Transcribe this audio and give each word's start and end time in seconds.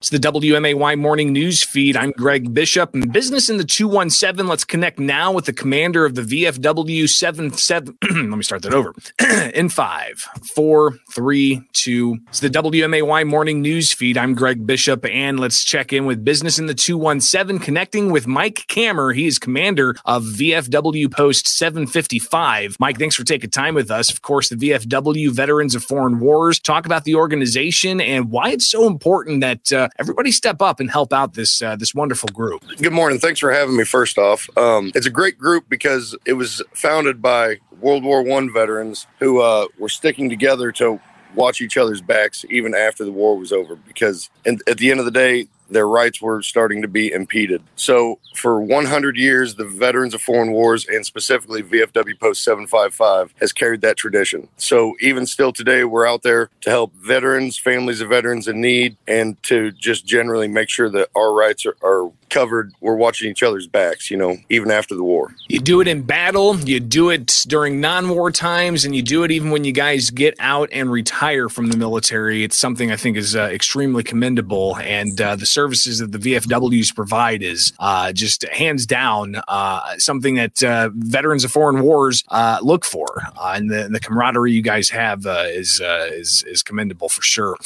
It's 0.00 0.10
the 0.10 0.18
WMAY 0.18 0.96
morning 0.96 1.32
news 1.32 1.64
feed. 1.64 1.96
I'm 1.96 2.12
Greg 2.12 2.54
Bishop 2.54 2.94
and 2.94 3.12
business 3.12 3.50
in 3.50 3.56
the 3.56 3.64
217. 3.64 4.46
Let's 4.46 4.64
connect 4.64 5.00
now 5.00 5.32
with 5.32 5.46
the 5.46 5.52
commander 5.52 6.06
of 6.06 6.14
the 6.14 6.22
VFW 6.22 7.08
77. 7.08 7.98
Let 8.08 8.14
me 8.14 8.44
start 8.44 8.62
that 8.62 8.74
over. 8.74 8.94
in 9.54 9.68
five, 9.68 10.24
four, 10.54 11.00
three, 11.12 11.62
two. 11.72 12.16
It's 12.28 12.38
the 12.38 12.48
WMAY 12.48 13.26
morning 13.26 13.60
news 13.60 13.92
feed. 13.92 14.16
I'm 14.16 14.34
Greg 14.34 14.64
Bishop 14.64 15.04
and 15.04 15.40
let's 15.40 15.64
check 15.64 15.92
in 15.92 16.06
with 16.06 16.24
business 16.24 16.60
in 16.60 16.66
the 16.66 16.74
217, 16.74 17.58
connecting 17.58 18.12
with 18.12 18.28
Mike 18.28 18.66
Kammer. 18.68 19.12
He 19.12 19.26
is 19.26 19.40
commander 19.40 19.96
of 20.04 20.22
VFW 20.22 21.10
Post 21.10 21.48
755. 21.48 22.76
Mike, 22.78 23.00
thanks 23.00 23.16
for 23.16 23.24
taking 23.24 23.50
time 23.50 23.74
with 23.74 23.90
us. 23.90 24.12
Of 24.12 24.22
course, 24.22 24.48
the 24.48 24.54
VFW 24.54 25.32
Veterans 25.32 25.74
of 25.74 25.82
Foreign 25.82 26.20
Wars. 26.20 26.60
Talk 26.60 26.86
about 26.86 27.02
the 27.02 27.16
organization 27.16 28.00
and 28.00 28.30
why 28.30 28.50
it's 28.50 28.70
so 28.70 28.86
important 28.86 29.40
that 29.40 29.72
uh, 29.72 29.87
everybody 29.98 30.30
step 30.30 30.60
up 30.62 30.80
and 30.80 30.90
help 30.90 31.12
out 31.12 31.34
this 31.34 31.62
uh, 31.62 31.76
this 31.76 31.94
wonderful 31.94 32.28
group. 32.28 32.64
Good 32.80 32.92
morning. 32.92 33.18
Thanks 33.18 33.40
for 33.40 33.52
having 33.52 33.76
me. 33.76 33.84
First 33.84 34.18
off, 34.18 34.48
um, 34.56 34.92
it's 34.94 35.06
a 35.06 35.10
great 35.10 35.38
group 35.38 35.68
because 35.68 36.16
it 36.24 36.34
was 36.34 36.62
founded 36.74 37.20
by 37.22 37.58
World 37.80 38.04
War 38.04 38.22
One 38.22 38.52
veterans 38.52 39.06
who 39.18 39.40
uh, 39.40 39.66
were 39.78 39.88
sticking 39.88 40.28
together 40.28 40.72
to 40.72 41.00
watch 41.34 41.60
each 41.60 41.76
other's 41.76 42.00
backs 42.00 42.44
even 42.50 42.74
after 42.74 43.04
the 43.04 43.12
war 43.12 43.36
was 43.36 43.52
over. 43.52 43.76
Because 43.76 44.30
in, 44.44 44.58
at 44.66 44.78
the 44.78 44.90
end 44.90 45.00
of 45.00 45.06
the 45.06 45.12
day, 45.12 45.48
their 45.70 45.88
rights 45.88 46.20
were 46.20 46.42
starting 46.42 46.82
to 46.82 46.88
be 46.88 47.12
impeded. 47.12 47.62
So, 47.76 48.18
for 48.34 48.60
100 48.60 49.16
years, 49.16 49.56
the 49.56 49.64
Veterans 49.64 50.14
of 50.14 50.22
Foreign 50.22 50.52
Wars 50.52 50.86
and 50.86 51.04
specifically 51.04 51.62
VFW 51.62 52.18
Post 52.18 52.44
755 52.44 53.34
has 53.40 53.52
carried 53.52 53.80
that 53.82 53.96
tradition. 53.96 54.48
So, 54.56 54.94
even 55.00 55.26
still 55.26 55.52
today, 55.52 55.84
we're 55.84 56.06
out 56.06 56.22
there 56.22 56.50
to 56.62 56.70
help 56.70 56.92
veterans, 56.94 57.58
families 57.58 58.00
of 58.00 58.08
veterans 58.08 58.48
in 58.48 58.60
need, 58.60 58.96
and 59.06 59.40
to 59.44 59.72
just 59.72 60.06
generally 60.06 60.48
make 60.48 60.68
sure 60.68 60.88
that 60.90 61.08
our 61.14 61.32
rights 61.32 61.66
are, 61.66 61.76
are 61.82 62.10
covered. 62.30 62.72
We're 62.80 62.96
watching 62.96 63.30
each 63.30 63.42
other's 63.42 63.66
backs, 63.66 64.10
you 64.10 64.16
know, 64.16 64.36
even 64.48 64.70
after 64.70 64.94
the 64.94 65.02
war. 65.02 65.34
You 65.48 65.60
do 65.60 65.80
it 65.80 65.88
in 65.88 66.02
battle, 66.02 66.56
you 66.60 66.80
do 66.80 67.10
it 67.10 67.44
during 67.48 67.80
non 67.80 68.08
war 68.08 68.30
times, 68.30 68.84
and 68.84 68.94
you 68.94 69.02
do 69.02 69.22
it 69.22 69.30
even 69.30 69.50
when 69.50 69.64
you 69.64 69.72
guys 69.72 70.10
get 70.10 70.34
out 70.38 70.68
and 70.72 70.90
retire 70.90 71.48
from 71.48 71.68
the 71.68 71.76
military. 71.76 72.44
It's 72.44 72.56
something 72.56 72.92
I 72.92 72.96
think 72.96 73.16
is 73.16 73.34
uh, 73.34 73.44
extremely 73.52 74.02
commendable. 74.02 74.76
And 74.78 75.20
uh, 75.20 75.36
the 75.36 75.46
services 75.46 75.98
that 75.98 76.12
the 76.12 76.18
VFWs 76.18 76.94
provide 76.94 77.42
is 77.42 77.72
uh, 77.78 78.12
just 78.12 78.44
hands 78.48 78.86
down 78.86 79.40
uh, 79.48 79.96
something 79.98 80.34
that 80.34 80.62
uh, 80.62 80.90
veterans 80.94 81.44
of 81.44 81.50
foreign 81.50 81.82
wars 81.82 82.24
uh, 82.28 82.58
look 82.62 82.84
for. 82.84 83.06
and 83.40 83.70
the, 83.70 83.88
the, 83.90 83.98
camaraderie 84.00 84.52
you 84.52 84.62
guys 84.62 84.88
have 84.88 85.26
is, 85.26 85.80
is, 85.82 86.44
is 86.46 86.62
commendable 86.62 87.08
for 87.08 87.22
sure. 87.22 87.56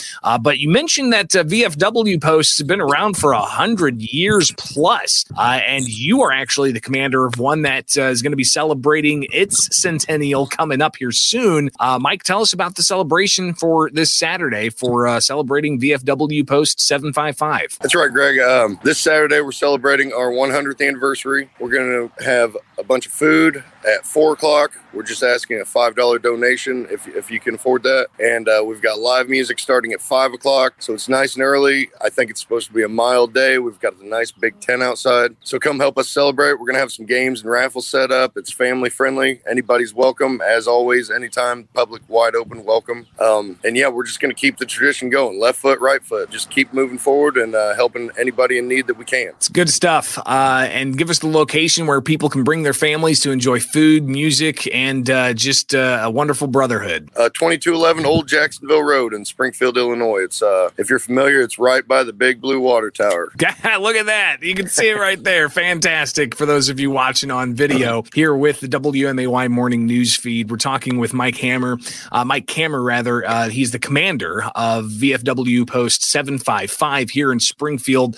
but 0.41 0.59
you 0.59 0.69
mentioned 0.69 1.13
that 1.13 1.29
VFW 1.29 2.21
posts 2.21 2.59
have 2.59 2.67
been 2.67 2.81
around 2.81 3.17
for 3.17 3.33
a 3.33 3.41
hundred 3.41 4.01
years 4.01 4.52
plus. 4.57 5.25
Uh, 5.37 5.61
and 5.67 5.89
you 5.89 6.23
are 6.23 6.33
actually 6.33 6.73
the 6.73 6.81
commander 6.81 7.27
of 7.27 7.39
one 7.39 7.63
that 7.63 7.97
uh, 7.97 8.03
is 8.03 8.23
going 8.23 8.33
to 8.33 8.37
be 8.37 8.45
celebrating 8.45 9.27
its 9.33 9.69
centennial 9.77 10.47
coming 10.47 10.81
up 10.81 10.97
here 10.97 11.13
soon. 11.13 11.71
Uh, 11.81 11.99
Mike, 12.01 12.23
tell 12.23 12.41
us 12.43 12.53
about 12.53 12.77
the 12.77 12.83
celebration 12.83 13.55
for 13.55 13.91
this 13.91 14.13
Saturday 14.13 14.69
for 14.69 15.07
uh, 15.07 15.21
celebrating 15.21 15.81
VFW 15.81 16.47
Post 16.47 16.81
755. 16.81 17.79
That's 17.81 17.95
right, 17.95 18.11
Greg. 18.11 18.39
Um, 18.41 18.79
this 18.83 18.99
Saturday, 18.99 19.41
we're 19.41 19.53
celebrating 19.53 20.13
our 20.13 20.31
100th 20.31 20.87
anniversary. 20.87 21.51
We're 21.59 21.71
going 21.71 22.09
to 22.09 22.25
have 22.25 22.57
a 22.79 22.85
bunch 22.85 23.07
of 23.07 23.13
food 23.13 23.63
at 23.87 24.05
four 24.05 24.33
o'clock. 24.33 24.73
We're 24.93 25.03
just 25.03 25.23
asking 25.23 25.61
a 25.61 25.65
five 25.65 25.95
dollar 25.95 26.19
donation 26.19 26.87
if, 26.91 27.09
if 27.09 27.31
you 27.31 27.41
can 27.41 27.55
afford 27.55 27.83
that, 27.85 28.09
and 28.19 28.49
uh, 28.49 28.63
we've 28.65 28.83
got 28.83 28.99
live 28.99 29.29
music 29.29 29.59
starting 29.59 29.93
at 29.93 30.01
five 30.01 30.33
o'clock, 30.33 30.75
so 30.81 30.93
it's 30.93 31.09
nice 31.09 31.35
and 31.35 31.43
early. 31.43 31.91
I 32.01 32.11
think 32.11 32.31
it's 32.31 32.41
supposed 32.41 32.67
to 32.69 32.75
be 32.75 32.83
a 32.83 32.89
mild 32.89 33.33
day. 33.33 33.59
We've 33.59 33.81
got 33.81 33.95
a 33.97 34.07
nice 34.07 34.31
big 34.43 34.59
tent 34.61 34.83
outside, 34.83 35.37
so 35.45 35.59
come 35.61 35.79
help 35.79 35.97
us 35.97 36.09
celebrate. 36.09 36.59
We're 36.59 36.67
gonna 36.67 36.81
have 36.81 36.93
some 36.93 37.07
games 37.07 37.43
and 37.43 37.51
raffles 37.51 37.87
set 37.87 38.11
up. 38.11 38.37
It's 38.37 38.53
family 38.53 38.91
friendly. 38.91 39.41
Anybody's 39.49 39.95
welcome, 39.95 40.41
as 40.41 40.67
always. 40.67 41.13
Anytime, 41.13 41.69
public 41.75 42.03
wide 42.09 42.35
open, 42.35 42.65
welcome. 42.65 43.07
Um, 43.21 43.61
and 43.65 43.77
yeah, 43.77 43.89
we're 43.89 44.05
just 44.05 44.21
gonna 44.21 44.35
keep 44.35 44.59
the 44.59 44.67
tradition 44.67 45.09
going. 45.11 45.39
Left 45.39 45.59
foot, 45.59 45.79
right 45.79 46.03
foot. 46.05 46.31
Just 46.31 46.51
keep 46.51 46.75
moving 46.75 46.99
forward 46.99 47.37
and 47.37 47.55
uh, 47.55 47.75
helping 47.77 48.11
anybody 48.19 48.59
in 48.59 48.67
need 48.67 48.89
that 48.89 48.99
we 48.99 49.05
can. 49.05 49.29
It's 49.29 49.49
good 49.49 49.71
stuff. 49.71 50.19
Uh, 50.19 50.67
and 50.69 50.99
give 50.99 51.09
us 51.09 51.21
the 51.21 51.29
location 51.29 51.87
where 51.87 52.01
people 52.01 52.29
can 52.29 52.43
bring 52.43 52.65
their 52.65 52.75
families 52.75 53.21
to 53.21 53.31
enjoy 53.31 53.61
food, 53.61 54.09
music, 54.09 54.69
and 54.75 55.09
uh, 55.09 55.35
just 55.35 55.73
uh, 55.73 56.01
a 56.03 56.11
wonderful 56.11 56.49
brotherhood. 56.49 57.11
Uh, 57.17 57.29
2211 57.29 58.05
Old 58.05 58.27
Jacksonville 58.27 58.83
Road 58.83 59.15
in 59.15 59.25
Springfield, 59.25 59.79
Illinois. 59.79 60.25
It's 60.25 60.43
uh, 60.43 60.71
if 60.79 60.91
you're 60.91 60.99
familiar, 60.99 61.41
it's 61.43 61.61
right 61.61 61.87
by 61.87 62.03
the 62.03 62.13
big 62.13 62.41
blue 62.41 62.59
water 62.59 62.91
tower. 62.91 63.31
Look 63.81 63.97
at 63.97 64.07
that! 64.07 64.32
You 64.41 64.55
can 64.55 64.69
see 64.69 64.89
it 64.89 64.97
right 64.97 65.23
there. 65.23 65.49
Fantastic 65.49 66.35
for 66.35 66.47
those 66.47 66.69
of 66.69 66.81
you 66.81 66.91
watching 66.91 67.31
on 67.31 67.55
video 67.55 68.05
here 68.15 68.35
with 68.35 68.61
the 68.61 68.69
WMAY 68.69 69.51
morning 69.51 69.87
news 69.87 70.17
feed. 70.17 70.51
We're 70.51 70.57
talking 70.57 70.99
with 70.99 71.13
Mike 71.13 71.37
Hammer, 71.37 71.79
uh, 72.11 72.25
Mike 72.25 72.47
Kammer 72.47 72.83
rather. 72.83 73.27
Uh, 73.27 73.49
he's 73.49 73.73
the 73.73 73.79
commander 73.79 74.45
of 74.55 74.87
VFW 74.87 75.67
Post 75.67 76.05
755 76.05 77.11
here 77.11 77.33
in 77.33 77.41
Springfield 77.41 78.17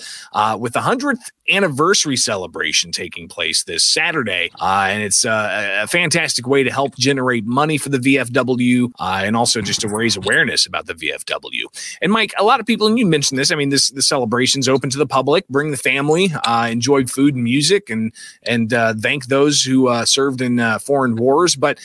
with 0.57 0.73
the 0.73 0.81
hundredth 0.81 1.31
anniversary 1.49 2.17
celebration 2.17 2.91
taking 2.91 3.27
place 3.27 3.63
this 3.63 3.83
Saturday. 3.83 4.51
Uh, 4.59 4.87
and 4.89 5.03
it's 5.03 5.25
uh, 5.25 5.81
a 5.83 5.87
fantastic 5.87 6.47
way 6.47 6.63
to 6.63 6.71
help 6.71 6.95
generate 6.97 7.45
money 7.45 7.77
for 7.77 7.89
the 7.89 7.97
VFW 7.97 8.91
uh, 8.99 9.21
and 9.23 9.35
also 9.35 9.61
just 9.61 9.81
to 9.81 9.87
raise 9.87 10.17
awareness 10.17 10.65
about 10.65 10.87
the 10.87 10.93
VFW. 10.93 11.63
And 12.01 12.11
Mike, 12.11 12.33
a 12.37 12.43
lot 12.43 12.59
of 12.59 12.65
people, 12.65 12.87
and 12.87 12.97
you 12.97 13.05
mentioned 13.05 13.39
this, 13.39 13.51
I 13.51 13.55
mean, 13.55 13.69
this 13.69 13.89
the 13.89 14.01
celebration's 14.01 14.67
open 14.67 14.89
to 14.89 14.97
the 14.97 15.07
public. 15.07 15.47
Bring 15.47 15.71
the 15.71 15.77
family, 15.77 16.04
uh, 16.09 16.67
enjoy 16.69 17.05
food 17.05 17.35
and 17.35 17.43
music, 17.43 17.89
and 17.89 18.13
and 18.43 18.73
uh, 18.73 18.93
thank 18.97 19.27
those 19.27 19.61
who 19.63 19.87
uh, 19.87 20.05
served 20.05 20.41
in 20.41 20.59
foreign 20.79 21.15
wars. 21.15 21.55
But 21.55 21.79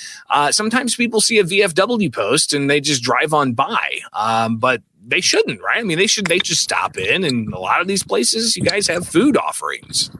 sometimes 0.51 0.97
people 0.97 1.21
see 1.21 1.39
a 1.39 1.45
VFW 1.45 2.13
post 2.13 2.53
and 2.53 2.71
they 2.71 2.81
just 2.81 3.03
drive 3.03 3.33
on 3.33 3.53
by. 3.53 4.01
Um, 4.13 4.59
but 4.59 4.83
they 5.07 5.21
shouldn't, 5.21 5.61
right? 5.63 5.79
I 5.79 5.83
mean, 5.83 5.99
they 5.99 6.07
should 6.07 6.27
they 6.27 6.39
just 6.39 6.63
stop 6.63 6.97
in, 6.97 7.25
and 7.25 7.53
a 7.53 7.59
lot 7.59 7.81
of 7.81 7.89
these 7.89 8.03
places, 8.03 8.57
you 8.57 8.63
guys 8.63 8.87
have 8.87 9.07
food 9.07 9.37
offerings. 9.37 10.11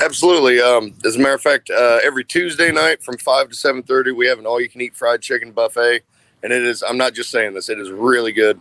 Absolutely. 0.00 0.60
Um, 0.60 0.94
as 1.04 1.16
a 1.16 1.18
matter 1.18 1.34
of 1.34 1.42
fact, 1.42 1.70
uh, 1.70 1.98
every 2.02 2.24
Tuesday 2.24 2.72
night 2.72 3.02
from 3.02 3.18
five 3.18 3.48
to 3.48 3.54
seven 3.54 3.82
thirty, 3.82 4.12
we 4.12 4.26
have 4.26 4.38
an 4.38 4.46
all-you-can-eat 4.46 4.96
fried 4.96 5.22
chicken 5.22 5.52
buffet, 5.52 6.02
and 6.42 6.52
it 6.52 6.62
is. 6.62 6.82
I'm 6.82 6.96
not 6.96 7.14
just 7.14 7.30
saying 7.30 7.54
this; 7.54 7.68
it 7.68 7.78
is 7.78 7.90
really 7.90 8.32
good. 8.32 8.60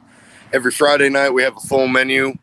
Every 0.51 0.71
Friday 0.71 1.09
night, 1.09 1.31
we 1.31 1.41
have 1.43 1.57
a 1.57 1.61
full 1.61 1.87
menu, 1.87 2.33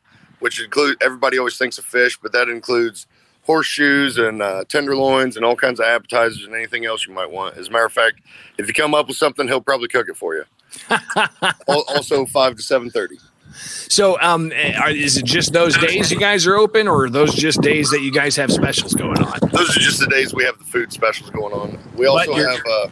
which 0.41 0.63
include 0.63 0.97
everybody 1.01 1.39
always 1.39 1.57
thinks 1.57 1.79
of 1.79 1.85
fish, 1.85 2.19
but 2.21 2.33
that 2.33 2.49
includes 2.49 3.07
horseshoes 3.43 4.19
and 4.19 4.43
uh, 4.43 4.65
tenderloins 4.69 5.37
and 5.37 5.45
all 5.45 5.57
kinds 5.57 5.81
of 5.81 5.87
appetizers 5.87 6.45
and 6.45 6.55
anything 6.55 6.85
else 6.85 7.07
you 7.07 7.15
might 7.15 7.31
want. 7.31 7.57
As 7.57 7.69
a 7.69 7.71
matter 7.71 7.87
of 7.87 7.93
fact, 7.93 8.21
if 8.59 8.69
you 8.69 8.75
come 8.75 8.95
up 8.95 9.09
with 9.09 9.17
something, 9.17 9.49
he'll 9.49 9.61
probably 9.61 9.89
cook 9.89 10.09
it 10.09 10.17
for 10.17 10.35
you. 10.35 10.45
also, 11.69 12.27
five 12.27 12.57
to 12.57 12.63
seven 12.63 12.91
thirty. 12.91 13.19
So, 13.53 14.21
um, 14.21 14.53
eh, 14.53 14.79
are, 14.79 14.91
is 14.91 15.17
it 15.17 15.25
just 15.25 15.53
those 15.53 15.77
days 15.77 16.13
you 16.13 16.19
guys 16.19 16.47
are 16.47 16.57
open, 16.57 16.87
or 16.87 17.07
are 17.07 17.11
those 17.11 17.35
just 17.35 17.61
days 17.61 17.91
that 17.91 18.03
you 18.03 18.13
guys 18.13 18.37
have 18.37 18.53
specials 18.53 18.95
going 18.95 19.19
on? 19.19 19.39
Those 19.51 19.77
are 19.77 19.81
just 19.81 19.99
the 19.99 20.07
days 20.07 20.33
we 20.33 20.45
have 20.45 20.59
the 20.59 20.65
food 20.65 20.93
specials 20.93 21.31
going 21.31 21.53
on. 21.53 21.79
We 21.97 22.07
also 22.07 22.35
have 22.35 22.61
uh, 22.71 22.89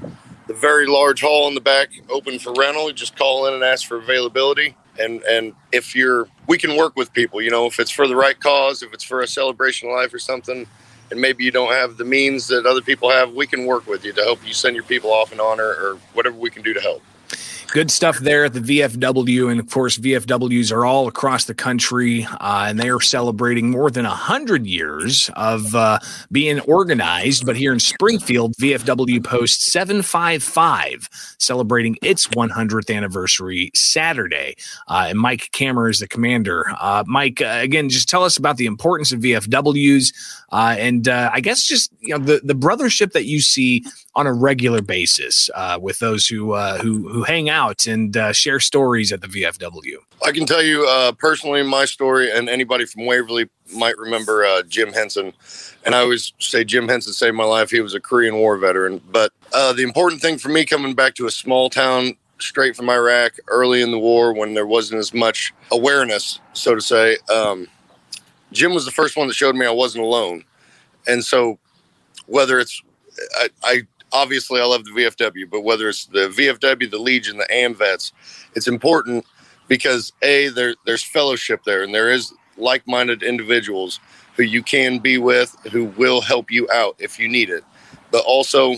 the 0.48 0.54
very 0.54 0.87
large 0.87 1.20
hall 1.20 1.47
in 1.47 1.54
the 1.54 1.60
back 1.60 1.91
open 2.08 2.38
for 2.41 2.53
rental. 2.54 2.88
You 2.88 2.94
just 2.94 3.16
call 3.16 3.47
in 3.47 3.54
and 3.54 3.62
ask 3.62 3.87
for 3.87 3.98
availability. 3.98 4.75
And 4.98 5.22
and 5.22 5.54
if 5.72 5.94
you're, 5.94 6.28
we 6.47 6.59
can 6.59 6.76
work 6.76 6.97
with 6.97 7.12
people. 7.12 7.41
You 7.41 7.50
know, 7.50 7.66
if 7.66 7.78
it's 7.78 7.91
for 7.91 8.06
the 8.06 8.16
right 8.16 8.38
cause, 8.38 8.82
if 8.82 8.92
it's 8.92 9.04
for 9.04 9.20
a 9.20 9.26
celebration 9.26 9.88
of 9.88 9.94
life 9.94 10.12
or 10.12 10.19
something, 10.19 10.66
and 11.10 11.20
maybe 11.20 11.44
you 11.44 11.50
don't 11.50 11.72
have 11.72 11.97
the 11.97 12.04
means 12.04 12.48
that 12.48 12.66
other 12.66 12.82
people 12.82 13.10
have, 13.10 13.32
we 13.32 13.47
can 13.47 13.64
work 13.64 13.87
with 13.87 14.04
you 14.04 14.12
to 14.12 14.22
help 14.22 14.47
you 14.47 14.53
send 14.53 14.75
your 14.76 14.84
people 14.84 15.12
off 15.12 15.32
in 15.32 15.41
honor 15.41 15.69
or 15.69 15.98
whatever 16.14 16.37
we 16.37 16.50
can 16.50 16.62
do 16.62 16.75
to 16.75 16.81
help 16.81 17.03
good 17.68 17.90
stuff 17.90 18.18
there 18.18 18.44
at 18.44 18.54
the 18.54 18.60
VFW. 18.60 19.50
And 19.50 19.60
of 19.60 19.70
course, 19.70 19.98
VFWs 19.98 20.72
are 20.72 20.84
all 20.84 21.06
across 21.06 21.44
the 21.44 21.54
country, 21.54 22.26
uh, 22.40 22.66
and 22.68 22.78
they 22.78 22.88
are 22.88 23.00
celebrating 23.00 23.70
more 23.70 23.90
than 23.90 24.04
100 24.04 24.66
years 24.66 25.31
of 25.37 25.75
uh, 25.75 25.98
being 26.32 26.60
organized. 26.60 27.44
But 27.46 27.56
here 27.56 27.72
in 27.72 27.81
Springfield, 27.81 28.54
VFW 28.54 29.22
Post 29.22 29.64
755 29.64 31.08
celebrating 31.38 31.96
its 32.02 32.26
100th 32.28 32.94
anniversary 32.94 33.70
Saturday. 33.75 34.54
Uh, 34.87 35.06
and 35.10 35.19
Mike 35.19 35.50
Kammer 35.52 35.90
is 35.90 36.00
the 36.00 36.08
commander. 36.08 36.64
Uh, 36.81 37.04
Mike, 37.06 37.40
uh, 37.40 37.58
again, 37.60 37.88
just 37.88 38.08
tell 38.08 38.25
us 38.25 38.37
about 38.37 38.56
the 38.56 38.66
importance 38.66 39.12
of 39.12 39.20
VFWs 39.20 40.12
uh, 40.50 40.75
and 40.78 41.08
I 41.08 41.40
guess 41.40 41.64
just 41.64 41.93
you 42.00 42.16
know 42.16 42.25
the, 42.25 42.40
the 42.43 42.54
brothership 42.54 43.12
that 43.12 43.26
you 43.26 43.40
see 43.40 43.84
on 44.14 44.26
a 44.26 44.32
regular 44.32 44.81
basis 44.81 45.50
with 45.81 45.98
those 45.98 46.26
who, 46.26 46.56
who, 46.56 47.08
who 47.08 47.22
hang 47.22 47.50
out 47.50 47.57
out 47.58 47.87
and 47.87 48.16
uh, 48.16 48.32
share 48.32 48.60
stories 48.60 49.12
at 49.12 49.20
the 49.20 49.26
VFW? 49.26 49.96
I 50.25 50.31
can 50.32 50.46
tell 50.46 50.62
you 50.62 50.87
uh, 50.88 51.12
personally 51.12 51.62
my 51.62 51.84
story, 51.84 52.31
and 52.31 52.49
anybody 52.49 52.87
from 52.87 53.05
Waverly 53.06 53.49
might 53.75 53.99
remember 53.99 54.44
uh, 54.44 54.62
Jim 54.62 54.93
Henson. 54.93 55.32
And 55.84 55.94
I 55.94 56.00
always 56.00 56.32
say 56.38 56.64
Jim 56.64 56.88
Henson 56.88 57.12
saved 57.12 57.37
my 57.37 57.44
life. 57.44 57.70
He 57.70 57.81
was 57.81 57.94
a 57.94 58.00
Korean 58.00 58.37
War 58.37 58.56
veteran. 58.56 59.00
But 59.10 59.32
uh, 59.52 59.72
the 59.72 59.82
important 59.82 60.22
thing 60.22 60.38
for 60.38 60.49
me 60.49 60.64
coming 60.64 60.94
back 60.94 61.14
to 61.16 61.26
a 61.26 61.31
small 61.31 61.69
town 61.69 62.14
straight 62.38 62.76
from 62.76 62.88
Iraq 62.88 63.32
early 63.49 63.82
in 63.82 63.90
the 63.90 63.99
war 63.99 64.32
when 64.32 64.55
there 64.55 64.66
wasn't 64.66 65.00
as 65.00 65.12
much 65.12 65.52
awareness, 65.72 66.38
so 66.52 66.75
to 66.75 66.81
say. 66.81 67.16
Um, 67.28 67.66
Jim 68.52 68.72
was 68.72 68.84
the 68.84 68.93
first 68.93 69.16
one 69.16 69.26
that 69.26 69.34
showed 69.34 69.56
me 69.56 69.66
I 69.66 69.70
wasn't 69.70 70.05
alone. 70.05 70.44
And 71.06 71.25
so, 71.25 71.58
whether 72.26 72.58
it's, 72.60 72.81
I, 73.37 73.49
I 73.64 73.82
obviously 74.12 74.60
I 74.60 74.64
love 74.64 74.84
the 74.84 74.90
VFW, 74.90 75.50
but 75.50 75.62
whether 75.62 75.88
it's 75.88 76.06
the 76.06 76.28
VFW, 76.28 76.90
the 76.90 76.99
Legion, 76.99 77.38
the 77.38 77.46
AMVETS, 77.46 78.12
it's 78.55 78.69
important 78.69 79.25
because 79.69 80.12
a 80.22 80.49
there 80.49 80.75
there's 80.87 81.05
fellowship 81.05 81.64
there, 81.64 81.82
and 81.82 81.94
there 81.94 82.10
is 82.10 82.32
like-minded 82.56 83.22
individuals 83.22 84.00
who 84.37 84.43
you 84.43 84.62
can 84.62 84.99
be 84.99 85.19
with 85.19 85.56
who 85.70 85.87
will 85.96 86.20
help 86.20 86.50
you 86.50 86.69
out 86.70 86.96
if 86.99 87.19
you 87.19 87.28
need 87.28 87.50
it. 87.50 87.64
But 88.10 88.25
also, 88.25 88.76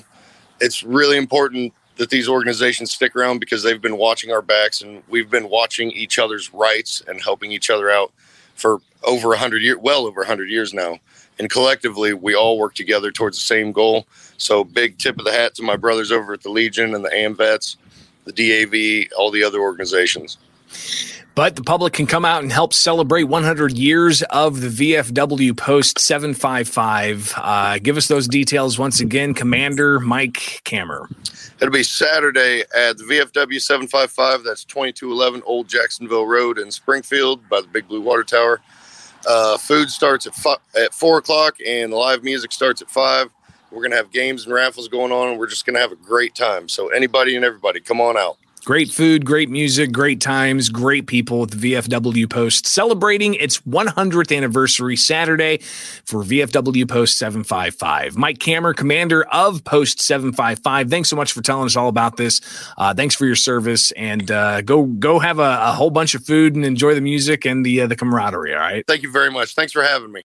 it's 0.61 0.83
really 0.83 1.17
important 1.17 1.73
that 1.97 2.11
these 2.11 2.29
organizations 2.29 2.93
stick 2.93 3.15
around 3.15 3.41
because 3.41 3.63
they've 3.63 3.81
been 3.81 3.99
watching 3.99 4.33
our 4.33 4.41
backs 4.41 4.81
and 4.81 5.03
we've 5.09 5.31
been 5.31 5.51
watching 5.51 5.91
each 5.91 6.19
other's 6.19 6.53
rights 6.55 7.03
and 7.07 7.21
helping 7.23 7.53
each 7.53 7.69
other 7.69 7.91
out 7.91 8.11
for 8.55 8.81
over 9.05 9.29
100 9.29 9.63
years, 9.63 9.79
well 9.81 10.07
over 10.07 10.21
100 10.21 10.51
years 10.51 10.75
now. 10.75 10.99
And 11.39 11.49
collectively, 11.49 12.13
we 12.13 12.35
all 12.35 12.59
work 12.59 12.75
together 12.75 13.11
towards 13.11 13.39
the 13.39 13.43
same 13.43 13.73
goal. 13.73 14.07
So, 14.37 14.63
big 14.63 14.99
tip 14.99 15.19
of 15.19 15.25
the 15.25 15.33
hat 15.33 15.55
to 15.55 15.63
my 15.63 15.77
brothers 15.77 16.13
over 16.13 16.35
at 16.35 16.43
the 16.43 16.51
Legion 16.51 16.95
and 16.95 17.05
the 17.05 17.11
AMVETS, 17.11 17.77
the 18.25 18.33
DAV, 18.33 19.13
all 19.17 19.31
the 19.31 19.43
other 19.43 19.61
organizations. 19.61 20.37
But 21.35 21.57
the 21.57 21.63
public 21.63 21.95
can 21.95 22.07
come 22.07 22.25
out 22.25 22.43
and 22.43 22.53
help 22.53 22.75
celebrate 22.75 23.25
100 23.25 23.79
years 23.79 24.23
of 24.25 24.61
the 24.61 24.69
VFW 24.69 25.57
Post 25.57 25.99
755. 25.99 27.33
Uh, 27.37 27.79
give 27.79 27.97
us 27.97 28.09
those 28.09 28.29
details 28.29 28.79
once 28.79 29.01
again, 29.01 29.33
Commander 29.33 30.01
Mike 30.01 30.61
Kammer. 30.65 31.09
It'll 31.61 31.73
be 31.73 31.83
Saturday 31.83 32.65
at 32.77 32.99
the 32.99 33.05
VFW 33.05 33.61
755. 33.61 34.43
That's 34.43 34.65
2211 34.65 35.43
Old 35.47 35.69
Jacksonville 35.69 36.27
Road 36.27 36.59
in 36.59 36.71
Springfield 36.71 37.49
by 37.49 37.61
the 37.61 37.69
Big 37.69 37.87
Blue 37.87 38.01
Water 38.01 38.25
Tower. 38.25 38.61
Uh, 39.27 39.59
food 39.59 39.91
starts 39.91 40.27
at, 40.27 40.35
fi- 40.35 40.57
at 40.77 40.95
4 40.95 41.19
o'clock 41.19 41.57
and 41.65 41.93
live 41.93 42.25
music 42.25 42.53
starts 42.53 42.81
at 42.83 42.91
5. 42.91 43.31
We're 43.71 43.79
going 43.79 43.93
to 43.93 43.97
have 43.97 44.11
games 44.11 44.45
and 44.47 44.55
raffles 44.55 44.89
going 44.89 45.13
on, 45.13 45.29
and 45.29 45.39
we're 45.39 45.47
just 45.47 45.65
going 45.65 45.75
to 45.75 45.81
have 45.81 45.93
a 45.93 45.97
great 45.97 46.35
time. 46.35 46.69
So, 46.69 46.89
anybody 46.89 47.37
and 47.37 47.45
everybody, 47.45 47.79
come 47.81 48.01
on 48.01 48.17
out. 48.17 48.37
Great 48.67 48.91
food, 48.91 49.25
great 49.25 49.49
music, 49.49 49.91
great 49.91 50.21
times, 50.21 50.69
great 50.69 51.07
people 51.07 51.43
at 51.43 51.51
the 51.51 51.73
VFW 51.73 52.29
Post 52.29 52.67
celebrating 52.67 53.33
its 53.35 53.59
100th 53.61 54.37
anniversary 54.37 54.97
Saturday 54.97 55.59
for 56.05 56.23
VFW 56.23 56.87
Post 56.87 57.17
755. 57.17 58.19
Mike 58.19 58.39
Kammer, 58.39 58.77
commander 58.77 59.25
of 59.33 59.65
Post 59.65 60.03
755. 60.03 60.91
Thanks 60.91 61.09
so 61.09 61.17
much 61.17 61.33
for 61.33 61.41
telling 61.41 61.65
us 61.65 61.75
all 61.75 61.89
about 61.89 62.19
this. 62.19 62.43
Uh, 62.77 62.93
thanks 62.93 63.15
for 63.15 63.25
your 63.25 63.35
service, 63.35 63.93
and 63.93 64.31
uh, 64.31 64.61
go 64.61 64.85
go 64.85 65.19
have 65.19 65.39
a, 65.39 65.59
a, 65.63 65.73
whole 65.73 65.91
bunch 65.91 66.15
of 66.15 66.23
food 66.25 66.55
and 66.55 66.65
enjoy 66.65 66.95
the 66.95 67.01
music 67.01 67.47
and 67.47 67.65
the 67.65 67.81
uh, 67.81 67.87
the 67.87 67.97
camaraderie. 67.97 68.53
All 68.53 68.61
right. 68.61 68.85
Thank 68.87 69.03
you 69.03 69.11
very 69.11 69.31
much. 69.31 69.55
Thanks 69.55 69.73
for 69.73 69.83
having 69.83 70.13
me. 70.13 70.19